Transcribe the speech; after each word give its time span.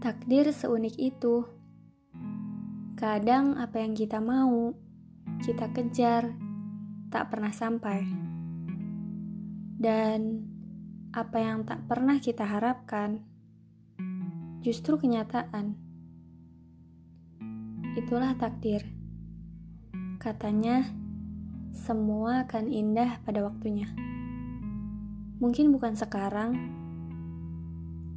Takdir 0.00 0.48
seunik 0.48 0.96
itu. 0.96 1.44
Kadang 2.96 3.60
apa 3.60 3.84
yang 3.84 3.92
kita 3.92 4.16
mau, 4.16 4.72
kita 5.44 5.68
kejar, 5.76 6.32
tak 7.12 7.28
pernah 7.28 7.52
sampai. 7.52 8.08
Dan 9.76 10.48
apa 11.12 11.36
yang 11.44 11.68
tak 11.68 11.84
pernah 11.84 12.16
kita 12.16 12.48
harapkan, 12.48 13.20
justru 14.64 14.96
kenyataan. 14.96 15.76
Itulah 17.92 18.40
takdir. 18.40 18.80
Katanya, 20.16 20.80
semua 21.76 22.48
akan 22.48 22.72
indah 22.72 23.20
pada 23.20 23.44
waktunya. 23.44 23.92
Mungkin 25.44 25.76
bukan 25.76 25.92
sekarang, 25.92 26.56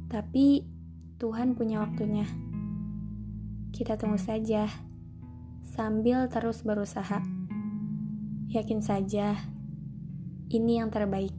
tapi 0.08 0.73
Tuhan 1.14 1.54
punya 1.54 1.78
waktunya. 1.78 2.26
Kita 3.70 3.94
tunggu 3.94 4.18
saja, 4.18 4.66
sambil 5.62 6.26
terus 6.26 6.66
berusaha. 6.66 7.22
Yakin 8.50 8.82
saja, 8.82 9.38
ini 10.50 10.82
yang 10.82 10.90
terbaik. 10.90 11.34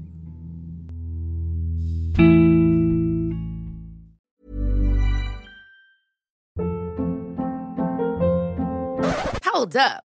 Hold 9.44 9.76
up. 9.80 10.15